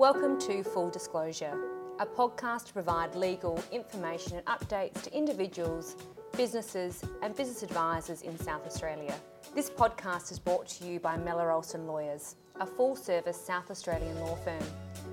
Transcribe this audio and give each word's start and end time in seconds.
Welcome 0.00 0.40
to 0.40 0.62
Full 0.62 0.88
Disclosure, 0.88 1.52
a 1.98 2.06
podcast 2.06 2.68
to 2.68 2.72
provide 2.72 3.14
legal 3.14 3.62
information 3.70 4.38
and 4.38 4.46
updates 4.46 5.02
to 5.02 5.14
individuals, 5.14 5.94
businesses, 6.38 7.04
and 7.20 7.36
business 7.36 7.62
advisors 7.62 8.22
in 8.22 8.38
South 8.38 8.64
Australia. 8.66 9.14
This 9.54 9.68
podcast 9.68 10.32
is 10.32 10.38
brought 10.38 10.66
to 10.68 10.86
you 10.86 11.00
by 11.00 11.18
Mellor 11.18 11.50
Olsson 11.50 11.86
Lawyers, 11.86 12.36
a 12.58 12.64
full 12.64 12.96
service 12.96 13.38
South 13.38 13.70
Australian 13.70 14.18
law 14.20 14.36
firm. 14.36 14.64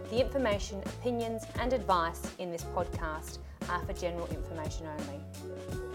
The 0.09 0.21
information, 0.21 0.81
opinions, 0.85 1.43
and 1.59 1.73
advice 1.73 2.21
in 2.39 2.49
this 2.49 2.63
podcast 2.73 3.39
are 3.69 3.83
for 3.83 3.91
general 3.91 4.27
information 4.27 4.87
only. 4.87 5.86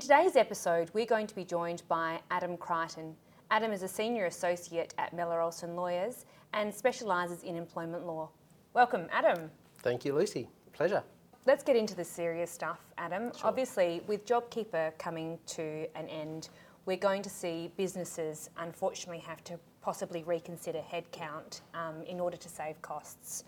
In 0.00 0.08
today's 0.08 0.34
episode, 0.34 0.90
we're 0.94 1.04
going 1.04 1.26
to 1.26 1.34
be 1.34 1.44
joined 1.44 1.82
by 1.86 2.20
Adam 2.30 2.56
Crichton. 2.56 3.14
Adam 3.50 3.70
is 3.70 3.82
a 3.82 3.88
senior 3.88 4.24
associate 4.24 4.94
at 4.96 5.12
Mellor 5.12 5.40
Olsson 5.40 5.76
Lawyers 5.76 6.24
and 6.54 6.72
specialises 6.72 7.42
in 7.42 7.54
employment 7.54 8.06
law. 8.06 8.30
Welcome, 8.72 9.08
Adam. 9.12 9.50
Thank 9.80 10.06
you, 10.06 10.14
Lucie. 10.14 10.48
Pleasure. 10.72 11.02
Let's 11.46 11.62
get 11.62 11.76
into 11.76 11.94
the 11.94 12.02
serious 12.02 12.50
stuff, 12.50 12.80
Adam. 12.96 13.30
Sure. 13.36 13.48
Obviously, 13.48 14.00
with 14.06 14.24
JobKeeper 14.24 14.96
coming 14.96 15.38
to 15.48 15.86
an 15.94 16.08
end, 16.08 16.48
we're 16.86 16.96
going 16.96 17.20
to 17.20 17.28
see 17.28 17.70
businesses 17.76 18.48
unfortunately 18.56 19.22
have 19.26 19.44
to 19.44 19.60
possibly 19.82 20.22
reconsider 20.22 20.80
headcount 20.80 21.60
um, 21.74 22.02
in 22.06 22.20
order 22.20 22.38
to 22.38 22.48
save 22.48 22.80
costs. 22.80 23.44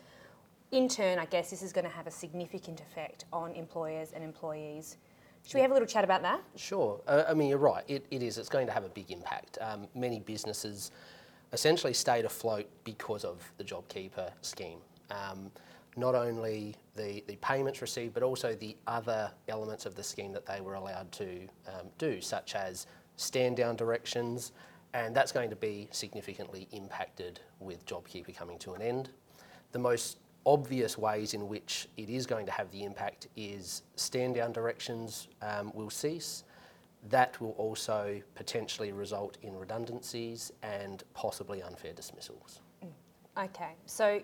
In 0.71 0.87
turn, 0.87 1.19
I 1.19 1.24
guess 1.24 1.48
this 1.48 1.62
is 1.62 1.73
going 1.73 1.87
to 1.87 1.91
have 1.91 2.07
a 2.07 2.10
significant 2.10 2.82
effect 2.82 3.24
on 3.32 3.55
employers 3.55 4.12
and 4.15 4.23
employees. 4.23 4.98
Should 5.45 5.55
we 5.55 5.60
have 5.60 5.70
a 5.70 5.74
little 5.74 5.88
chat 5.88 6.05
about 6.05 6.23
that? 6.23 6.41
Sure. 6.56 7.01
Uh, 7.06 7.24
I 7.28 7.34
mean, 7.34 7.48
you're 7.48 7.59
right. 7.59 7.84
It, 7.88 8.06
it 8.10 8.23
is. 8.23 8.38
It's 8.38 8.48
going 8.48 8.66
to 8.66 8.73
have 8.73 8.84
a 8.84 8.88
big 8.88 9.10
impact. 9.10 9.59
Um, 9.60 9.88
many 9.95 10.21
businesses 10.21 10.93
essentially 11.52 11.93
stayed 11.93 12.24
afloat 12.24 12.66
because 12.85 13.24
of 13.24 13.52
the 13.59 13.65
JobKeeper 13.65 14.30
scheme. 14.40 14.79
Um, 15.10 15.51
not 15.96 16.15
only 16.15 16.74
the, 16.96 17.23
the 17.26 17.37
payments 17.37 17.82
received, 17.82 18.15
but 18.15 18.23
also 18.23 18.54
the 18.54 18.76
other 18.87 19.30
elements 19.48 19.85
of 19.85 19.95
the 19.95 20.02
scheme 20.02 20.32
that 20.32 20.46
they 20.46 20.60
were 20.60 20.74
allowed 20.74 21.13
to 21.13 21.46
um, 21.68 21.88
do, 21.98 22.20
such 22.20 22.54
as 22.54 22.87
stand 23.16 23.57
down 23.57 23.76
directions, 23.76 24.52
and 24.95 25.15
that's 25.15 25.32
going 25.32 25.51
to 25.51 25.57
be 25.57 25.88
significantly 25.90 26.68
impacted 26.73 27.40
with 27.60 27.85
JobKeeper 27.85 28.35
coming 28.35 28.59
to 28.60 28.73
an 28.73 28.80
end. 28.80 29.10
The 29.73 29.79
most 29.79 30.18
obvious 30.46 30.98
ways 30.98 31.35
in 31.35 31.48
which 31.48 31.88
it 31.96 32.09
is 32.09 32.26
going 32.26 32.46
to 32.46 32.52
have 32.52 32.71
the 32.71 32.85
impact 32.85 33.29
is 33.37 33.82
stand 33.96 34.35
down 34.35 34.52
directions 34.52 35.29
um, 35.40 35.73
will 35.74 35.90
cease. 35.90 36.45
That 37.09 37.40
will 37.40 37.52
also 37.52 38.21
potentially 38.35 38.93
result 38.93 39.38
in 39.43 39.57
redundancies 39.57 40.52
and 40.63 41.02
possibly 41.15 41.63
unfair 41.63 41.93
dismissals. 41.93 42.60
Mm. 42.85 43.45
Okay, 43.45 43.74
so 43.87 44.20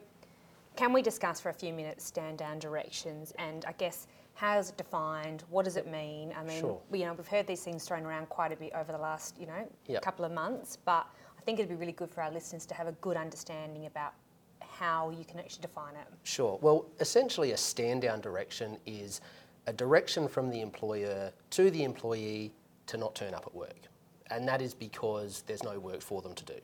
can 0.77 0.93
we 0.93 1.03
discuss 1.03 1.41
for 1.41 1.49
a 1.49 1.55
few 1.55 1.73
minutes 1.73 2.05
stand 2.05 2.39
down 2.39 2.59
directions 2.59 3.33
and 3.39 3.65
I 3.67 3.73
guess 3.73 4.07
how 4.35 4.59
is 4.59 4.71
it 4.71 4.77
defined? 4.77 5.43
What 5.51 5.65
does 5.65 5.77
it 5.77 5.89
mean? 5.89 6.33
I 6.39 6.45
mean, 6.45 6.61
sure. 6.61 6.81
you 6.93 7.05
know, 7.05 7.15
we've 7.15 7.27
heard 7.27 7.49
these 7.49 7.65
things 7.65 7.85
thrown 7.85 8.05
around 8.05 8.29
quite 8.29 8.53
a 8.53 8.57
bit 8.57 8.73
over 8.73 8.93
the 8.93 8.99
last, 8.99 9.37
you 9.41 9.47
know, 9.47 9.69
yep. 9.87 10.03
couple 10.03 10.25
of 10.25 10.31
months, 10.31 10.79
but 10.85 11.09
I 11.37 11.43
think 11.43 11.59
it'd 11.59 11.69
be 11.69 11.75
really 11.75 11.91
good 11.91 12.13
for 12.13 12.23
our 12.23 12.31
listeners 12.31 12.65
to 12.67 12.75
have 12.75 12.87
a 12.87 12.93
good 12.93 13.17
understanding 13.17 13.87
about 13.87 14.13
how 14.79 15.11
you 15.11 15.25
can 15.25 15.39
actually 15.39 15.63
define 15.63 15.95
it. 15.95 16.07
Sure. 16.23 16.59
Well, 16.63 16.87
essentially, 17.01 17.53
a 17.53 17.57
stand 17.57 18.03
down 18.03 18.21
direction 18.21 18.79
is 18.87 19.21
a 19.67 19.73
direction 19.73 20.29
from 20.29 20.51
the 20.51 20.61
employer 20.61 21.33
to 21.51 21.71
the 21.71 21.85
employee 21.85 22.53
to 22.87 22.97
not 22.97 23.15
turn 23.15 23.35
up 23.35 23.45
at 23.47 23.55
work. 23.55 23.89
And 24.31 24.47
that 24.47 24.63
is 24.63 24.75
because 24.75 25.43
there's 25.47 25.63
no 25.63 25.79
work 25.79 26.01
for 26.01 26.23
them 26.23 26.35
to 26.35 26.45
do. 26.45 26.61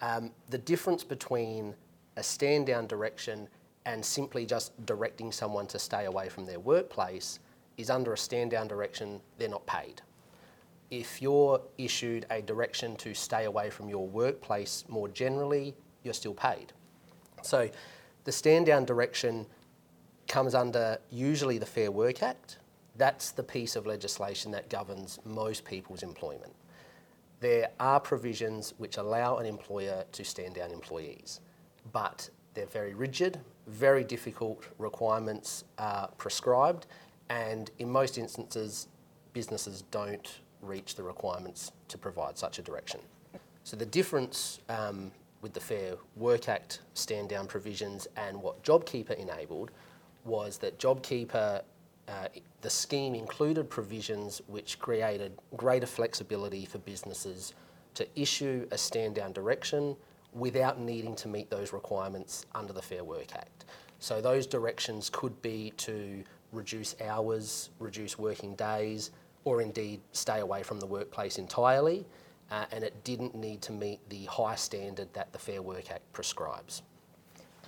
Um, 0.00 0.30
the 0.48 0.58
difference 0.58 1.04
between 1.04 1.74
a 2.16 2.22
stand 2.22 2.66
down 2.66 2.86
direction 2.86 3.48
and 3.86 4.04
simply 4.04 4.44
just 4.46 4.84
directing 4.86 5.32
someone 5.32 5.66
to 5.68 5.78
stay 5.78 6.06
away 6.06 6.28
from 6.28 6.46
their 6.46 6.60
workplace 6.60 7.38
is 7.76 7.90
under 7.90 8.12
a 8.12 8.18
stand 8.18 8.50
down 8.50 8.68
direction, 8.68 9.20
they're 9.38 9.48
not 9.48 9.66
paid. 9.66 10.02
If 10.90 11.22
you're 11.22 11.60
issued 11.78 12.26
a 12.30 12.42
direction 12.42 12.96
to 12.96 13.14
stay 13.14 13.44
away 13.44 13.70
from 13.70 13.88
your 13.88 14.06
workplace 14.06 14.84
more 14.88 15.08
generally, 15.08 15.74
you're 16.02 16.14
still 16.14 16.34
paid. 16.34 16.72
So 17.42 17.68
the 18.24 18.32
stand 18.32 18.66
down 18.66 18.84
direction 18.84 19.46
comes 20.28 20.54
under 20.54 20.98
usually 21.10 21.58
the 21.58 21.66
Fair 21.66 21.90
Work 21.90 22.22
Act. 22.22 22.58
That's 22.96 23.30
the 23.30 23.42
piece 23.42 23.76
of 23.76 23.86
legislation 23.86 24.50
that 24.52 24.68
governs 24.68 25.18
most 25.24 25.64
people's 25.64 26.02
employment. 26.02 26.54
There 27.40 27.70
are 27.80 27.98
provisions 27.98 28.74
which 28.76 28.98
allow 28.98 29.38
an 29.38 29.46
employer 29.46 30.04
to 30.12 30.24
stand 30.24 30.54
down 30.54 30.70
employees, 30.70 31.40
but 31.92 32.28
they're 32.52 32.66
very 32.66 32.94
rigid, 32.94 33.40
very 33.66 34.04
difficult 34.04 34.64
requirements 34.78 35.64
are 35.78 36.08
prescribed, 36.18 36.86
and 37.30 37.70
in 37.78 37.88
most 37.88 38.18
instances, 38.18 38.88
businesses 39.32 39.84
don't 39.90 40.40
reach 40.60 40.96
the 40.96 41.02
requirements 41.02 41.72
to 41.88 41.96
provide 41.96 42.36
such 42.36 42.58
a 42.58 42.62
direction. 42.62 43.00
So 43.64 43.76
the 43.76 43.86
difference 43.86 44.60
um, 44.68 45.10
with 45.40 45.52
the 45.52 45.60
Fair 45.60 45.94
Work 46.16 46.48
Act 46.48 46.80
stand 46.94 47.28
down 47.28 47.46
provisions 47.46 48.06
and 48.16 48.40
what 48.42 48.62
JobKeeper 48.62 49.18
enabled 49.18 49.70
was 50.24 50.58
that 50.58 50.78
JobKeeper, 50.78 51.62
uh, 52.08 52.28
the 52.60 52.70
scheme 52.70 53.14
included 53.14 53.70
provisions 53.70 54.42
which 54.48 54.78
created 54.78 55.32
greater 55.56 55.86
flexibility 55.86 56.64
for 56.66 56.78
businesses 56.78 57.54
to 57.94 58.06
issue 58.20 58.66
a 58.70 58.78
stand 58.78 59.14
down 59.14 59.32
direction 59.32 59.96
without 60.32 60.78
needing 60.78 61.16
to 61.16 61.28
meet 61.28 61.50
those 61.50 61.72
requirements 61.72 62.46
under 62.54 62.72
the 62.72 62.82
Fair 62.82 63.02
Work 63.02 63.34
Act. 63.34 63.64
So 63.98 64.20
those 64.20 64.46
directions 64.46 65.10
could 65.10 65.40
be 65.42 65.72
to 65.78 66.22
reduce 66.52 66.94
hours, 67.00 67.70
reduce 67.78 68.18
working 68.18 68.54
days, 68.54 69.10
or 69.44 69.62
indeed 69.62 70.00
stay 70.12 70.40
away 70.40 70.62
from 70.62 70.80
the 70.80 70.86
workplace 70.86 71.38
entirely 71.38 72.04
uh, 72.50 72.64
and 72.72 72.84
it 72.84 73.04
didn't 73.04 73.34
need 73.34 73.62
to 73.62 73.72
meet 73.72 74.00
the 74.08 74.24
high 74.24 74.54
standard 74.54 75.12
that 75.14 75.32
the 75.32 75.38
Fair 75.38 75.62
Work 75.62 75.90
Act 75.90 76.12
prescribes. 76.12 76.82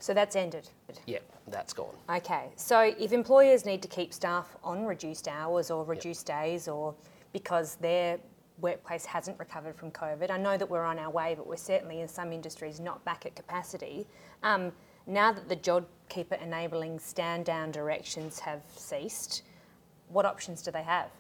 So 0.01 0.13
that's 0.13 0.35
ended? 0.35 0.69
Yeah, 1.07 1.21
that's 1.47 1.73
gone. 1.73 1.95
Okay, 2.11 2.51
so 2.57 2.93
if 2.99 3.13
employers 3.13 3.65
need 3.65 3.83
to 3.83 3.89
keep 3.89 4.13
staff 4.13 4.57
on 4.65 4.85
reduced 4.85 5.29
hours 5.29 5.71
or 5.71 5.85
reduced 5.85 6.29
yep. 6.29 6.43
days 6.43 6.67
or 6.67 6.93
because 7.33 7.77
their 7.77 8.19
workplace 8.61 9.05
hasn't 9.05 9.39
recovered 9.39 9.77
from 9.77 9.93
COVID, 9.93 10.31
I 10.31 10.39
know 10.39 10.57
that 10.57 10.69
we're 10.69 10.85
on 10.85 10.99
our 10.99 11.11
way, 11.11 11.35
but 11.37 11.47
we're 11.47 11.57
certainly 11.57 12.01
in 12.01 12.09
some 12.09 12.33
industries 12.33 12.81
not 12.81 13.05
back 13.05 13.27
at 13.27 13.37
capacity. 13.37 14.07
Um, 14.43 14.73
now 15.07 15.33
that 15.33 15.49
the 15.49 15.57
JobKeeper 15.57 16.43
enabling 16.43 16.99
stand 16.99 17.45
down 17.45 17.71
directions 17.71 18.41
have 18.41 18.63
ceased, 18.77 19.43
what 20.09 20.27
options 20.27 20.63
do 20.63 20.73
they 20.73 20.83
have? 20.83 21.11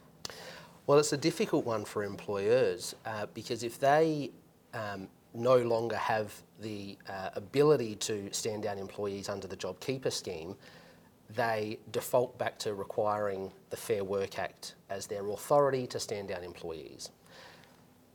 Well, 0.87 0.98
it's 0.98 1.12
a 1.12 1.16
difficult 1.16 1.65
one 1.65 1.84
for 1.84 2.03
employers 2.03 2.97
uh, 3.06 3.26
because 3.34 3.62
if 3.62 3.78
they 3.78 4.32
um, 4.75 5.06
no 5.32 5.59
longer 5.59 5.97
have 5.97 6.34
the 6.60 6.98
uh, 7.09 7.31
ability 7.34 7.94
to 7.97 8.32
stand 8.32 8.65
down 8.65 8.78
employees 8.78 9.28
under 9.28 9.47
the 9.47 9.56
JobKeeper 9.56 10.12
scheme, 10.12 10.56
they 11.31 11.78
default 11.93 12.37
back 12.37 12.59
to 12.59 12.75
requiring 12.75 13.53
the 13.70 13.76
Fair 13.76 14.03
Work 14.03 14.41
Act 14.41 14.75
as 14.91 15.06
their 15.06 15.28
authority 15.31 15.87
to 15.87 16.00
stand 16.00 16.28
down 16.28 16.43
employees. 16.43 17.10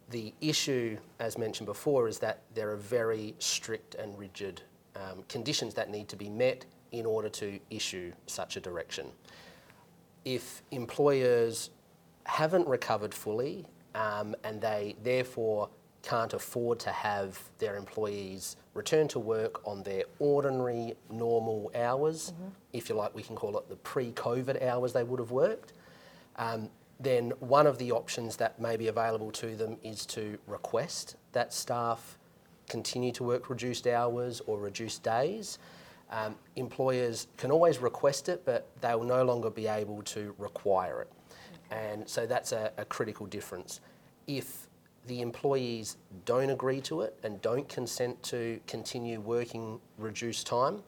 The 0.09 0.33
issue, 0.41 0.97
as 1.19 1.37
mentioned 1.37 1.67
before, 1.67 2.09
is 2.09 2.19
that 2.19 2.43
there 2.53 2.69
are 2.71 2.77
very 2.77 3.33
strict 3.39 3.95
and 3.95 4.17
rigid 4.19 4.61
um, 4.95 5.23
conditions 5.29 5.73
that 5.75 5.89
need 5.89 6.09
to 6.09 6.17
be 6.17 6.29
met 6.29 6.65
in 6.91 7.05
order 7.05 7.29
to 7.29 7.59
issue 7.69 8.11
such 8.25 8.57
a 8.57 8.59
direction. 8.59 9.07
If 10.25 10.61
employers 10.71 11.69
haven't 12.27 12.67
recovered 12.67 13.13
fully 13.13 13.65
um, 13.95 14.35
and 14.43 14.61
they 14.61 14.95
therefore 15.03 15.69
can't 16.03 16.33
afford 16.33 16.79
to 16.79 16.91
have 16.91 17.39
their 17.57 17.75
employees 17.75 18.57
return 18.73 19.07
to 19.07 19.19
work 19.19 19.65
on 19.65 19.81
their 19.83 20.03
ordinary, 20.19 20.93
normal 21.09 21.71
hours, 21.73 22.31
mm-hmm. 22.31 22.49
if 22.73 22.89
you 22.89 22.95
like, 22.95 23.13
we 23.15 23.23
can 23.23 23.35
call 23.35 23.57
it 23.57 23.67
the 23.69 23.75
pre 23.77 24.11
COVID 24.11 24.63
hours 24.63 24.93
they 24.93 25.03
would 25.03 25.19
have 25.19 25.31
worked. 25.31 25.73
Um, 26.35 26.69
then 26.99 27.31
one 27.39 27.65
of 27.65 27.77
the 27.77 27.91
options 27.91 28.37
that 28.37 28.59
may 28.59 28.77
be 28.77 28.87
available 28.87 29.31
to 29.31 29.55
them 29.55 29.77
is 29.83 30.05
to 30.07 30.37
request 30.47 31.15
that 31.31 31.53
staff 31.53 32.17
continue 32.69 33.11
to 33.13 33.23
work 33.23 33.49
reduced 33.49 33.87
hours 33.87 34.41
or 34.45 34.59
reduced 34.59 35.03
days. 35.03 35.59
Um, 36.09 36.35
employers 36.55 37.27
can 37.37 37.51
always 37.51 37.79
request 37.79 38.29
it, 38.29 38.43
but 38.45 38.67
they 38.81 38.93
will 38.95 39.03
no 39.03 39.23
longer 39.23 39.49
be 39.49 39.67
able 39.67 40.01
to 40.03 40.33
require 40.37 41.01
it. 41.01 41.11
And 41.71 42.07
so 42.07 42.25
that's 42.25 42.51
a, 42.51 42.71
a 42.77 42.85
critical 42.85 43.25
difference. 43.25 43.81
If 44.27 44.67
the 45.07 45.21
employees 45.21 45.97
don't 46.25 46.49
agree 46.49 46.81
to 46.81 47.01
it 47.01 47.17
and 47.23 47.41
don't 47.41 47.67
consent 47.69 48.21
to 48.23 48.59
continue 48.67 49.19
working 49.19 49.79
reduced 49.97 50.47
time, 50.47 50.83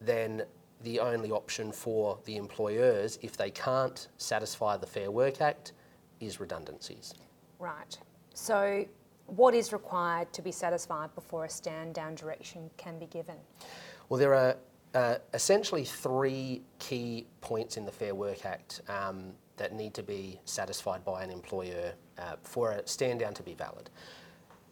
then 0.00 0.42
the 0.82 1.00
only 1.00 1.30
option 1.30 1.72
for 1.72 2.18
the 2.24 2.36
employers, 2.36 3.18
if 3.22 3.36
they 3.36 3.50
can't 3.50 4.08
satisfy 4.18 4.76
the 4.76 4.86
Fair 4.86 5.10
Work 5.10 5.40
Act, 5.40 5.72
is 6.20 6.38
redundancies. 6.38 7.14
Right. 7.58 7.98
So, 8.34 8.84
what 9.26 9.54
is 9.54 9.72
required 9.72 10.32
to 10.34 10.42
be 10.42 10.52
satisfied 10.52 11.12
before 11.14 11.46
a 11.46 11.48
stand 11.48 11.94
down 11.94 12.14
direction 12.14 12.70
can 12.76 12.98
be 12.98 13.06
given? 13.06 13.36
Well, 14.08 14.20
there 14.20 14.34
are 14.34 14.56
uh, 14.94 15.16
essentially 15.34 15.84
three 15.84 16.62
key 16.78 17.26
points 17.40 17.76
in 17.76 17.84
the 17.84 17.92
Fair 17.92 18.14
Work 18.14 18.46
Act 18.46 18.82
um, 18.88 19.32
that 19.56 19.72
need 19.72 19.94
to 19.94 20.02
be 20.02 20.38
satisfied 20.44 21.04
by 21.04 21.22
an 21.22 21.30
employer 21.30 21.92
uh, 22.18 22.36
for 22.42 22.72
a 22.72 22.86
stand 22.86 23.20
down 23.20 23.34
to 23.34 23.42
be 23.42 23.54
valid. 23.54 23.90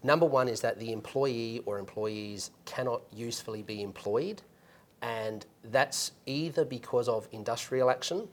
Number 0.02 0.26
one 0.26 0.48
is 0.48 0.60
that 0.60 0.78
the 0.78 0.92
employee 0.92 1.62
or 1.64 1.78
employees 1.78 2.50
cannot 2.66 3.02
usefully 3.12 3.62
be 3.62 3.82
employed, 3.82 4.42
and 5.00 5.46
that's 5.70 6.12
either 6.26 6.64
because 6.64 7.08
of 7.08 7.26
industrial 7.32 7.90
action 7.90 8.28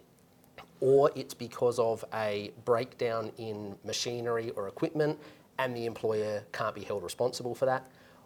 or 0.82 1.12
it's 1.16 1.34
because 1.34 1.80
of 1.80 2.04
a 2.14 2.52
breakdown 2.66 3.32
in 3.38 3.76
machinery 3.86 4.50
or 4.52 4.68
equipment 4.68 5.18
and 5.60 5.76
the 5.76 5.86
employer 5.86 6.44
can't 6.52 6.74
be 6.74 6.82
held 6.82 7.04
responsible 7.04 7.54
for 7.54 7.68
that, 7.68 7.86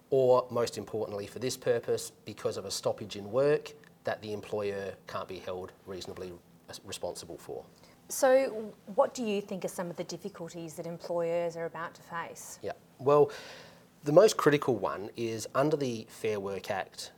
or 0.10 0.48
most 0.50 0.78
importantly 0.78 1.28
for 1.28 1.40
this 1.40 1.58
purpose, 1.58 2.12
because 2.24 2.56
of 2.56 2.66
a 2.66 2.72
stoppage 2.72 3.16
in 3.18 3.30
work 3.30 3.74
that 4.06 4.22
the 4.22 4.32
employer 4.32 4.94
can't 5.08 5.28
be 5.28 5.40
held 5.40 5.72
reasonably 5.86 6.32
responsible 6.86 7.38
for. 7.38 7.64
So, 8.08 8.74
what 8.94 9.14
do 9.14 9.24
you 9.24 9.42
think 9.42 9.66
are 9.66 9.70
some 9.70 9.90
of 9.90 9.96
the 9.96 10.04
difficulties 10.04 10.76
that 10.76 10.86
employers 10.86 11.58
are 11.58 11.66
about 11.66 11.96
to 11.96 12.02
face? 12.04 12.60
Yeah, 12.62 12.74
well, 13.00 13.32
the 14.04 14.12
most 14.12 14.38
critical 14.38 14.76
one 14.76 15.10
is 15.18 15.48
under 15.56 15.76
the 15.76 16.06
Fair 16.10 16.40
Work 16.40 16.70
Act, 16.70 17.12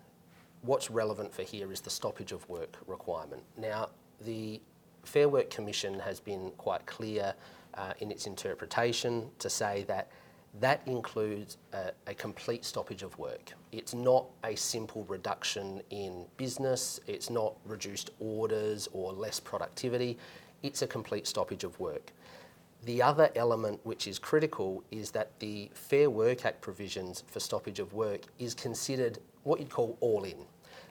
what's 0.62 0.90
relevant 0.90 1.34
for 1.34 1.44
here 1.44 1.72
is 1.72 1.82
the 1.82 1.90
stoppage 1.90 2.32
of 2.32 2.48
work 2.50 2.78
requirement. 2.88 3.44
Now, 3.58 3.90
the 4.22 4.62
Fair 5.04 5.28
Work 5.28 5.50
Commission 5.50 6.00
has 6.00 6.20
been 6.20 6.52
quite 6.58 6.86
clear 6.86 7.34
uh, 7.74 7.94
in 8.00 8.10
its 8.10 8.26
interpretation 8.26 9.30
to 9.40 9.50
say 9.50 9.84
that 9.88 10.10
that 10.60 10.82
includes 10.86 11.58
a, 11.74 11.92
a, 12.08 12.14
complete 12.14 12.66
stoppage 12.66 13.04
of 13.04 13.18
work. 13.20 13.54
It's 13.72 13.94
not 13.94 14.26
a 14.44 14.56
simple 14.56 15.06
reduction 15.08 15.82
in 15.92 16.26
business, 16.38 17.00
it's 17.06 17.30
not 17.30 17.54
reduced 17.66 18.10
orders 18.20 18.88
or 18.94 19.14
less 19.14 19.40
productivity, 19.40 20.18
it's 20.64 20.82
a 20.82 20.88
complete 20.88 21.28
stoppage 21.28 21.64
of 21.64 21.80
work. 21.80 22.12
The 22.86 23.02
other 23.02 23.30
element 23.36 23.80
which 23.84 24.08
is 24.08 24.20
critical 24.20 24.84
is 24.92 25.12
that 25.12 25.40
the 25.40 25.70
Fair 25.74 26.10
Work 26.10 26.46
Act 26.46 26.62
provisions 26.62 27.24
for 27.28 27.40
stoppage 27.40 27.80
of 27.80 27.94
work 27.94 28.22
is 28.40 28.54
considered 28.54 29.20
what 29.44 29.60
you'd 29.60 29.70
call 29.70 29.98
all 30.00 30.24
in. 30.24 30.38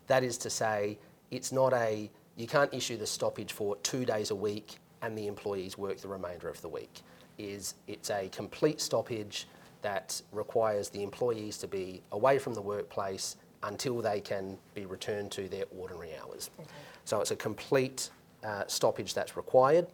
That 0.07 0.25
is 0.25 0.37
to 0.39 0.51
say, 0.51 0.99
it's 1.31 1.53
not 1.53 1.73
a, 1.73 2.11
you 2.37 2.47
can't 2.47 2.73
issue 2.75 2.97
the 2.97 3.07
stoppage 3.07 3.53
for 3.53 3.77
two 3.77 4.05
days 4.05 4.31
a 4.31 4.35
week 4.35 4.79
and 5.03 5.17
the 5.17 5.27
employees 5.27 5.79
work 5.79 5.99
the 5.99 6.09
remainder 6.09 6.49
of 6.49 6.61
the 6.62 6.69
week. 6.69 7.01
Is 7.39 7.75
it's 7.87 8.11
a 8.11 8.29
complete 8.29 8.81
stoppage 8.81 9.47
that 9.83 10.21
requires 10.33 10.89
the 10.89 11.03
employees 11.03 11.59
to 11.59 11.69
be 11.69 12.03
away 12.12 12.39
from 12.39 12.55
the 12.55 12.62
workplace 12.62 13.37
until 13.62 14.01
they 14.01 14.21
can 14.21 14.59
be 14.75 14.87
returned 14.87 15.31
to 15.33 15.49
their 15.49 15.65
ordinary 15.77 16.11
hours. 16.17 16.51
Okay. 16.59 16.69
So 17.05 17.21
it's 17.21 17.31
a 17.31 17.37
complete 17.37 18.11
stoppage 18.67 19.15
that's 19.15 19.37
required. 19.37 19.87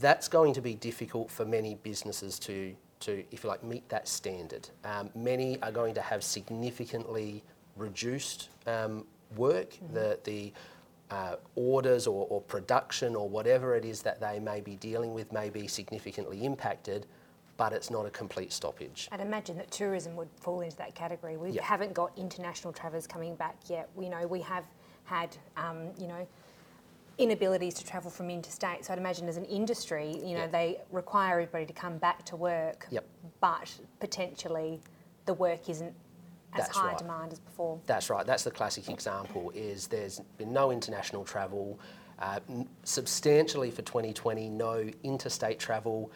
That's 0.00 0.28
going 0.28 0.52
to 0.54 0.60
be 0.60 0.74
difficult 0.74 1.30
for 1.30 1.44
many 1.44 1.76
businesses 1.76 2.38
to, 2.40 2.74
to 3.00 3.24
if 3.30 3.44
you 3.44 3.50
like, 3.50 3.64
meet 3.64 3.88
that 3.88 4.06
standard. 4.06 4.68
Um, 4.84 5.10
many 5.14 5.60
are 5.62 5.72
going 5.72 5.94
to 5.94 6.02
have 6.02 6.22
significantly 6.22 7.42
reduced 7.76 8.50
um, 8.66 9.06
work. 9.36 9.70
Mm-hmm. 9.70 9.94
The, 9.94 10.18
the 10.24 10.52
uh, 11.10 11.36
orders 11.54 12.06
or, 12.06 12.26
or, 12.28 12.40
production 12.42 13.16
or 13.16 13.28
whatever 13.28 13.74
it 13.74 13.84
is 13.84 14.02
that 14.02 14.20
they 14.20 14.38
may 14.38 14.60
be 14.60 14.76
dealing 14.76 15.14
with 15.14 15.32
may 15.32 15.48
be 15.48 15.66
significantly 15.66 16.44
impacted, 16.44 17.06
but 17.56 17.72
it's 17.72 17.90
not 17.90 18.04
a 18.04 18.10
complete 18.10 18.52
stoppage. 18.52 19.08
I'd 19.10 19.20
imagine 19.20 19.56
that 19.56 19.70
tourism 19.70 20.16
would 20.16 20.28
fall 20.36 20.60
into 20.60 20.76
that 20.76 20.94
category. 20.94 21.38
We 21.38 21.56
haven't 21.56 21.94
got 21.94 22.12
international 22.18 22.74
travellers 22.74 23.06
coming 23.06 23.36
back 23.36 23.56
yet. 23.68 23.88
We 23.94 24.08
know 24.10 24.26
we 24.26 24.42
have 24.42 24.64
had, 25.04 25.34
um, 25.56 25.88
you 25.98 26.08
know, 26.08 26.26
inabilities 27.18 27.74
to 27.74 27.84
travel 27.84 28.10
from 28.10 28.30
interstate. 28.30 28.84
So 28.84 28.92
I'd 28.92 28.98
imagine 28.98 29.28
as 29.28 29.36
an 29.36 29.44
industry, 29.44 30.16
you 30.24 30.34
know, 30.34 30.42
yep. 30.42 30.52
they 30.52 30.80
require 30.90 31.34
everybody 31.40 31.66
to 31.66 31.72
come 31.72 31.98
back 31.98 32.24
to 32.26 32.36
work, 32.36 32.86
yep. 32.90 33.04
but 33.40 33.72
potentially 34.00 34.80
the 35.26 35.34
work 35.34 35.68
isn't 35.68 35.92
as 36.54 36.64
That's 36.64 36.76
high 36.76 36.88
right. 36.88 36.98
demand 36.98 37.32
as 37.32 37.40
before. 37.40 37.80
That's 37.86 38.08
right. 38.08 38.24
That's 38.24 38.44
the 38.44 38.50
classic 38.50 38.88
example. 38.88 39.52
Is 39.54 39.86
there's 39.86 40.20
been 40.38 40.52
no 40.52 40.70
international 40.70 41.24
travel, 41.24 41.78
uh, 42.20 42.40
substantially 42.84 43.70
for 43.70 43.82
2020, 43.82 44.48
no 44.48 44.88
interstate 45.02 45.58
travel, 45.58 46.10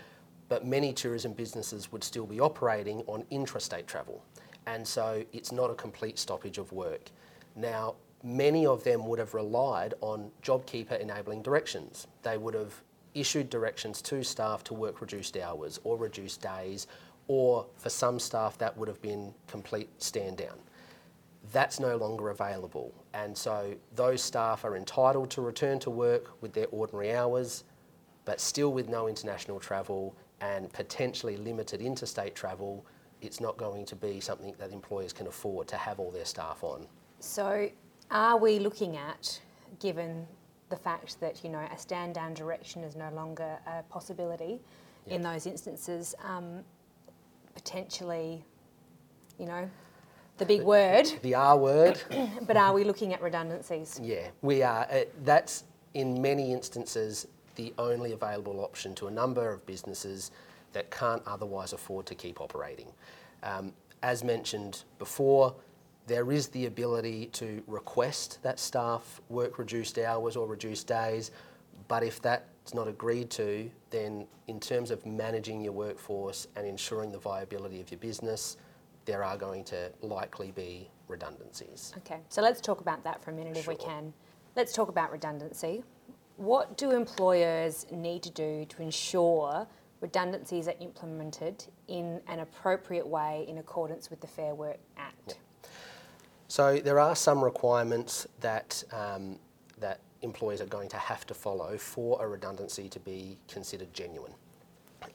but 0.48 0.66
many 0.66 0.92
tourism 0.92 1.32
businesses 1.32 1.92
would 1.92 2.02
still 2.02 2.26
be 2.26 2.40
operating 2.40 3.00
on 3.06 3.24
intrastate 3.30 3.86
travel, 3.86 4.24
and 4.66 4.86
so 4.86 5.22
it's 5.32 5.52
not 5.52 5.70
a 5.70 5.74
complete 5.74 6.18
stoppage 6.18 6.58
of 6.58 6.72
work. 6.72 7.10
Now, 7.54 7.96
many 8.22 8.66
of 8.66 8.84
them 8.84 9.06
would 9.06 9.18
have 9.18 9.34
relied 9.34 9.94
on 10.00 10.30
JobKeeper 10.42 11.00
enabling 11.00 11.42
directions. 11.42 12.06
They 12.22 12.38
would 12.38 12.54
have 12.54 12.72
issued 13.14 13.50
directions 13.50 14.00
to 14.02 14.22
staff 14.22 14.64
to 14.64 14.74
work 14.74 15.00
reduced 15.00 15.36
hours 15.36 15.80
or 15.84 15.96
reduced 15.96 16.40
days 16.40 16.86
or 17.28 17.66
for 17.76 17.90
some 17.90 18.18
staff 18.18 18.58
that 18.58 18.76
would 18.76 18.88
have 18.88 19.00
been 19.02 19.32
complete 19.46 19.88
stand 20.02 20.38
down. 20.38 20.58
That's 21.52 21.80
no 21.80 21.96
longer 21.96 22.30
available, 22.30 22.92
and 23.14 23.36
so 23.36 23.74
those 23.94 24.22
staff 24.22 24.64
are 24.64 24.76
entitled 24.76 25.30
to 25.30 25.42
return 25.42 25.78
to 25.80 25.90
work 25.90 26.40
with 26.40 26.52
their 26.52 26.66
ordinary 26.70 27.12
hours, 27.12 27.64
but 28.24 28.40
still 28.40 28.72
with 28.72 28.88
no 28.88 29.08
international 29.08 29.58
travel 29.58 30.14
and 30.40 30.72
potentially 30.72 31.36
limited 31.36 31.80
interstate 31.80 32.34
travel. 32.34 32.84
It's 33.20 33.40
not 33.40 33.56
going 33.56 33.86
to 33.86 33.96
be 33.96 34.20
something 34.20 34.54
that 34.58 34.72
employers 34.72 35.12
can 35.12 35.26
afford 35.26 35.68
to 35.68 35.76
have 35.76 35.98
all 35.98 36.10
their 36.10 36.24
staff 36.24 36.62
on. 36.62 36.86
So, 37.18 37.68
are 38.12 38.36
we 38.36 38.58
looking 38.60 38.96
at, 38.96 39.40
given 39.80 40.26
the 40.68 40.76
fact 40.76 41.18
that 41.20 41.42
you 41.42 41.50
know 41.50 41.66
a 41.72 41.78
stand 41.78 42.14
down 42.14 42.34
direction 42.34 42.84
is 42.84 42.94
no 42.94 43.10
longer 43.10 43.58
a 43.66 43.82
possibility 43.84 44.60
yep. 45.06 45.16
in 45.16 45.22
those 45.22 45.46
instances, 45.46 46.14
um, 46.24 46.60
potentially, 47.54 48.44
you 49.38 49.46
know, 49.46 49.68
the 50.38 50.44
big 50.44 50.62
word. 50.62 51.10
The 51.22 51.34
R 51.34 51.56
word. 51.56 52.00
but 52.46 52.56
are 52.56 52.72
we 52.72 52.84
looking 52.84 53.12
at 53.12 53.20
redundancies? 53.20 54.00
Yeah, 54.02 54.28
we 54.42 54.62
are. 54.62 54.86
Uh, 54.90 55.04
that's 55.24 55.64
in 55.94 56.20
many 56.22 56.52
instances 56.52 57.26
the 57.56 57.74
only 57.78 58.12
available 58.12 58.60
option 58.60 58.94
to 58.94 59.08
a 59.08 59.10
number 59.10 59.52
of 59.52 59.64
businesses 59.66 60.30
that 60.72 60.90
can't 60.90 61.22
otherwise 61.26 61.72
afford 61.72 62.06
to 62.06 62.14
keep 62.14 62.40
operating. 62.40 62.88
Um, 63.42 63.72
as 64.02 64.24
mentioned 64.24 64.84
before, 64.98 65.54
there 66.06 66.32
is 66.32 66.48
the 66.48 66.66
ability 66.66 67.26
to 67.32 67.62
request 67.66 68.38
that 68.42 68.58
staff 68.58 69.20
work 69.28 69.58
reduced 69.58 69.98
hours 69.98 70.36
or 70.36 70.46
reduced 70.46 70.86
days, 70.86 71.30
but 71.88 72.02
if 72.02 72.20
that's 72.20 72.74
not 72.74 72.88
agreed 72.88 73.30
to, 73.30 73.70
then 73.90 74.26
in 74.48 74.58
terms 74.58 74.90
of 74.90 75.04
managing 75.06 75.60
your 75.60 75.72
workforce 75.72 76.48
and 76.56 76.66
ensuring 76.66 77.12
the 77.12 77.18
viability 77.18 77.80
of 77.80 77.90
your 77.90 77.98
business, 77.98 78.56
there 79.04 79.22
are 79.24 79.36
going 79.36 79.64
to 79.64 79.90
likely 80.00 80.52
be 80.52 80.88
redundancies. 81.08 81.92
Okay, 81.98 82.20
so 82.28 82.42
let's 82.42 82.60
talk 82.60 82.80
about 82.80 83.02
that 83.04 83.22
for 83.22 83.30
a 83.30 83.34
minute 83.34 83.56
sure. 83.56 83.60
if 83.60 83.68
we 83.68 83.84
can. 83.84 84.12
Let's 84.56 84.72
talk 84.72 84.88
about 84.88 85.10
redundancy. 85.12 85.82
What 86.36 86.76
do 86.76 86.90
employers 86.90 87.86
need 87.90 88.22
to 88.24 88.30
do 88.30 88.64
to 88.68 88.82
ensure 88.82 89.66
redundancies 90.00 90.68
are 90.68 90.74
implemented 90.80 91.64
in 91.88 92.20
an 92.26 92.40
appropriate 92.40 93.06
way 93.06 93.44
in 93.48 93.58
accordance 93.58 94.10
with 94.10 94.20
the 94.20 94.26
Fair 94.26 94.54
Work 94.54 94.78
Act? 94.96 95.38
So 96.52 96.80
there 96.80 97.00
are 97.00 97.16
some 97.16 97.42
requirements 97.42 98.26
that 98.40 98.84
um, 98.92 99.38
that 99.78 100.00
employers 100.20 100.60
are 100.60 100.66
going 100.66 100.90
to 100.90 100.98
have 100.98 101.26
to 101.28 101.32
follow 101.32 101.78
for 101.78 102.22
a 102.22 102.28
redundancy 102.28 102.90
to 102.90 103.00
be 103.00 103.38
considered 103.48 103.90
genuine. 103.94 104.34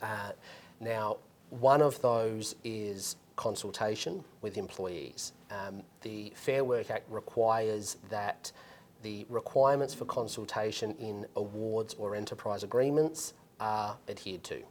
Uh, 0.01 0.31
now, 0.79 1.17
one 1.51 1.83
of 1.83 2.01
those 2.01 2.55
is 2.63 3.17
consultation 3.35 4.23
with 4.41 4.57
employees. 4.57 5.33
Um, 5.51 5.83
the 6.01 6.33
Fair 6.33 6.63
Work 6.63 6.89
Act 6.89 7.05
requires 7.07 7.97
that 8.09 8.51
the 9.03 9.23
requirements 9.29 9.93
for 9.93 10.05
consultation 10.05 10.95
in 10.97 11.27
awards 11.35 11.93
or 11.99 12.15
enterprise 12.15 12.63
agreements 12.63 13.35
are 13.59 13.95
adhered 14.09 14.43
to. 14.45 14.63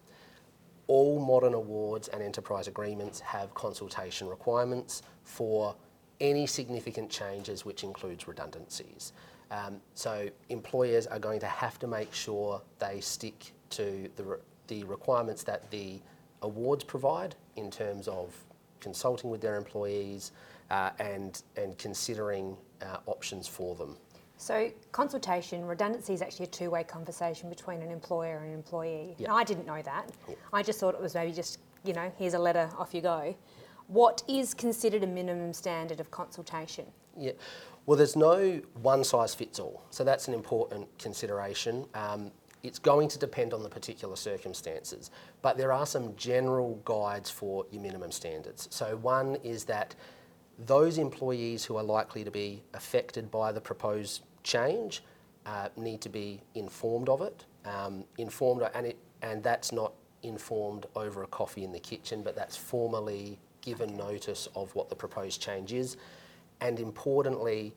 All 0.89 1.21
modern 1.21 1.55
awards 1.55 2.09
and 2.09 2.21
enterprise 2.21 2.67
agreements 2.67 3.21
have 3.21 3.55
consultation 3.55 4.27
requirements 4.27 5.03
for 5.23 5.77
any 6.21 6.47
significant 6.47 7.11
changes, 7.11 7.65
which 7.65 7.85
includes 7.85 8.27
redundancies. 8.27 9.13
Um, 9.51 9.81
so 9.95 10.29
employers 10.49 11.07
are 11.07 11.19
going 11.19 11.41
to 11.41 11.47
have 11.47 11.79
to 11.81 11.87
make 11.87 12.13
sure 12.13 12.61
they 12.79 13.01
stick 13.01 13.53
to 13.71 14.09
the, 14.17 14.25
re- 14.25 14.39
the 14.67 14.85
requirements 14.85 15.43
that 15.45 15.71
the 15.71 16.01
awards 16.43 16.85
provide 16.85 17.35
in 17.57 17.71
terms 17.71 18.09
of 18.09 18.35
consulting 18.81 19.31
with 19.31 19.41
their 19.41 19.57
employees 19.57 20.33
uh, 20.71 20.91
and, 20.99 21.43
and 21.57 21.79
considering 21.79 22.57
uh, 22.83 22.99
options 23.07 23.47
for 23.47 23.75
them. 23.75 23.97
So, 24.39 24.71
consultation, 24.93 25.65
redundancy 25.65 26.13
is 26.13 26.21
actually 26.21 26.45
a 26.45 26.49
two 26.49 26.71
way 26.71 26.85
conversation 26.85 27.49
between 27.49 27.81
an 27.81 27.91
employer 27.91 28.39
and 28.39 28.49
an 28.49 28.55
employee. 28.55 29.15
Yeah. 29.19 29.29
And 29.29 29.37
I 29.37 29.45
didn't 29.45 29.67
know 29.67 29.81
that. 29.81 30.11
I 30.53 30.63
just 30.63 30.79
thought 30.79 30.95
it 30.95 31.01
was 31.01 31.15
maybe 31.15 31.33
just, 31.33 31.59
you 31.85 31.95
know, 31.95 32.13
here's 32.19 32.35
a 32.35 32.39
letter, 32.39 32.69
off 32.77 32.93
you 32.93 33.01
go. 33.01 33.35
What 33.89 34.23
is 34.29 34.55
considered 34.55 35.05
a 35.05 35.07
minimum 35.07 35.53
standard 35.53 36.01
of 36.01 36.11
consultation? 36.11 36.87
Yeah. 37.17 37.33
Well, 37.87 37.97
there's 37.97 38.17
no 38.17 38.61
one 38.83 39.05
size 39.05 39.35
fits 39.35 39.61
all. 39.61 39.83
So 39.91 40.03
that's 40.03 40.27
an 40.29 40.35
important 40.35 40.87
consideration. 40.99 41.87
Um, 41.95 42.33
it's 42.63 42.81
going 42.81 43.09
to 43.09 43.19
depend 43.19 43.55
on 43.55 43.63
the 43.63 43.69
particular 43.69 44.17
circumstances, 44.17 45.13
but 45.41 45.57
there 45.57 45.73
are 45.73 45.87
some 45.87 46.17
general 46.17 46.81
guides 46.85 47.31
for 47.31 47.65
your 47.71 47.81
minimum 47.81 48.11
standards. 48.11 48.67
So, 48.73 48.97
one 48.97 49.37
is 49.45 49.65
that 49.67 49.95
those 50.67 50.99
employees 50.99 51.65
who 51.65 51.77
are 51.77 51.83
likely 51.85 52.25
to 52.25 52.31
be 52.31 52.63
affected 52.75 53.31
by 53.31 53.53
the 53.53 53.61
proposed 53.61 54.23
change 54.43 55.05
uh, 55.45 55.69
need 55.77 56.01
to 56.01 56.09
be 56.09 56.41
informed 56.55 57.09
of 57.09 57.21
it. 57.21 57.45
Um, 57.65 58.05
informed, 58.19 58.63
and, 58.75 58.87
it, 58.87 58.97
and 59.23 59.43
that's 59.43 59.71
not 59.71 59.93
informed 60.23 60.87
over 60.97 61.23
a 61.23 61.27
coffee 61.29 61.63
in 61.63 61.73
the 61.73 61.79
kitchen, 61.79 62.23
but 62.23 62.35
that's 62.35 62.57
formally 62.57 63.39
given 63.67 63.97
notice 63.97 64.49
of 64.55 64.75
what 64.77 64.89
the 64.89 64.95
proposed 64.95 65.43
change 65.43 65.73
is, 65.73 65.97
and 66.61 66.79
importantly, 66.79 67.75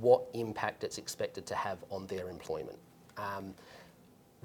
what 0.00 0.22
impact 0.32 0.82
it's 0.82 0.98
expected 0.98 1.44
to 1.46 1.54
have 1.54 1.78
on 1.90 2.06
their 2.06 2.28
employment. 2.30 2.78
Um, 3.18 3.54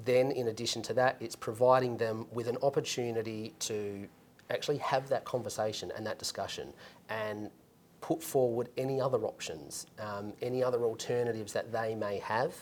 then, 0.04 0.30
in 0.30 0.48
addition 0.48 0.82
to 0.82 0.94
that, 0.94 1.16
it's 1.18 1.34
providing 1.34 1.96
them 1.96 2.26
with 2.30 2.46
an 2.46 2.58
opportunity 2.62 3.54
to 3.60 4.06
actually 4.50 4.78
have 4.78 5.08
that 5.08 5.24
conversation 5.24 5.90
and 5.96 6.06
that 6.06 6.18
discussion 6.18 6.72
and 7.08 7.50
put 8.02 8.22
forward 8.22 8.68
any 8.76 9.00
other 9.00 9.24
options, 9.24 9.86
um, 9.98 10.34
any 10.42 10.62
other 10.62 10.84
alternatives 10.84 11.52
that 11.54 11.72
they 11.72 11.94
may 11.94 12.18
have, 12.18 12.52